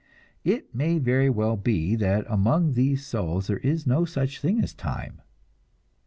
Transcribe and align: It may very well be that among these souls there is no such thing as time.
It 0.43 0.73
may 0.73 0.97
very 0.97 1.29
well 1.29 1.55
be 1.55 1.95
that 1.95 2.25
among 2.27 2.73
these 2.73 3.05
souls 3.05 3.45
there 3.45 3.59
is 3.59 3.85
no 3.85 4.03
such 4.03 4.41
thing 4.41 4.59
as 4.59 4.73
time. 4.73 5.21